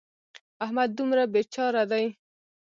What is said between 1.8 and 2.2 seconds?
دی.